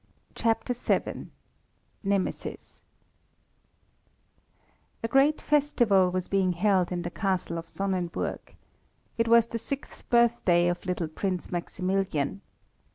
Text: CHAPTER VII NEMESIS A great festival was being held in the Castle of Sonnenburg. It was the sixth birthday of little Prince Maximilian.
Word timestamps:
CHAPTER 0.33 0.73
VII 0.73 1.27
NEMESIS 2.03 2.81
A 5.03 5.07
great 5.07 5.39
festival 5.39 6.09
was 6.09 6.27
being 6.27 6.53
held 6.53 6.91
in 6.91 7.03
the 7.03 7.11
Castle 7.11 7.59
of 7.59 7.67
Sonnenburg. 7.69 8.55
It 9.19 9.27
was 9.27 9.45
the 9.45 9.59
sixth 9.59 10.09
birthday 10.09 10.69
of 10.69 10.83
little 10.87 11.07
Prince 11.07 11.51
Maximilian. 11.51 12.41